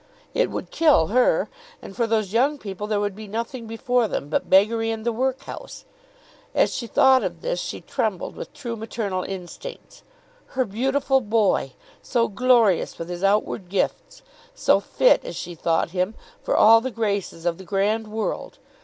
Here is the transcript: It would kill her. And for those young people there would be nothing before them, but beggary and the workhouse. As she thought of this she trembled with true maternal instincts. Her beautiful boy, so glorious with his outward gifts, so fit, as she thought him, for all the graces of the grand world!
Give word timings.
It 0.33 0.49
would 0.49 0.71
kill 0.71 1.09
her. 1.09 1.47
And 1.79 1.95
for 1.95 2.07
those 2.07 2.33
young 2.33 2.57
people 2.57 2.87
there 2.87 2.99
would 2.99 3.13
be 3.15 3.27
nothing 3.27 3.67
before 3.67 4.07
them, 4.07 4.29
but 4.29 4.49
beggary 4.49 4.89
and 4.89 5.05
the 5.05 5.11
workhouse. 5.11 5.85
As 6.55 6.73
she 6.73 6.87
thought 6.87 7.21
of 7.21 7.41
this 7.41 7.59
she 7.59 7.81
trembled 7.81 8.35
with 8.35 8.51
true 8.51 8.75
maternal 8.75 9.21
instincts. 9.21 10.01
Her 10.57 10.65
beautiful 10.65 11.21
boy, 11.21 11.73
so 12.01 12.27
glorious 12.27 12.97
with 12.97 13.09
his 13.09 13.23
outward 13.23 13.69
gifts, 13.69 14.23
so 14.55 14.79
fit, 14.79 15.23
as 15.23 15.35
she 15.35 15.53
thought 15.53 15.91
him, 15.91 16.15
for 16.41 16.57
all 16.57 16.81
the 16.81 16.89
graces 16.89 17.45
of 17.45 17.59
the 17.59 17.63
grand 17.63 18.07
world! 18.07 18.57